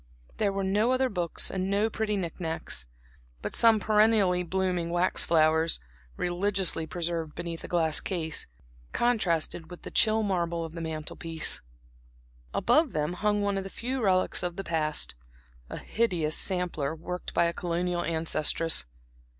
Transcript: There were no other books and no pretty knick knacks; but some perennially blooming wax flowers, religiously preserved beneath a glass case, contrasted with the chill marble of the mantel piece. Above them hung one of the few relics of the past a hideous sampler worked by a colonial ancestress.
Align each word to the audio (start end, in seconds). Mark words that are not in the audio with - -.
There 0.37 0.51
were 0.51 0.63
no 0.63 0.91
other 0.91 1.09
books 1.09 1.51
and 1.51 1.69
no 1.69 1.87
pretty 1.87 2.17
knick 2.17 2.39
knacks; 2.39 2.87
but 3.43 3.53
some 3.53 3.79
perennially 3.79 4.41
blooming 4.41 4.89
wax 4.89 5.25
flowers, 5.27 5.79
religiously 6.17 6.87
preserved 6.87 7.35
beneath 7.35 7.63
a 7.63 7.67
glass 7.67 7.99
case, 7.99 8.47
contrasted 8.93 9.69
with 9.69 9.83
the 9.83 9.91
chill 9.91 10.23
marble 10.23 10.65
of 10.65 10.73
the 10.73 10.81
mantel 10.81 11.15
piece. 11.15 11.61
Above 12.51 12.93
them 12.93 13.13
hung 13.13 13.43
one 13.43 13.59
of 13.59 13.63
the 13.63 13.69
few 13.69 14.01
relics 14.01 14.41
of 14.41 14.55
the 14.55 14.63
past 14.63 15.13
a 15.69 15.77
hideous 15.77 16.35
sampler 16.35 16.95
worked 16.95 17.35
by 17.35 17.45
a 17.45 17.53
colonial 17.53 18.01
ancestress. 18.01 18.87